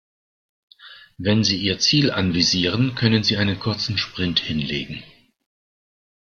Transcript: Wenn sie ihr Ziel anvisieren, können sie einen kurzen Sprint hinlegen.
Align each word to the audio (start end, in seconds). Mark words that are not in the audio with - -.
Wenn 1.19 1.43
sie 1.43 1.57
ihr 1.61 1.77
Ziel 1.77 2.09
anvisieren, 2.09 2.95
können 2.95 3.23
sie 3.23 3.37
einen 3.37 3.59
kurzen 3.59 3.99
Sprint 3.99 4.39
hinlegen. 4.39 5.03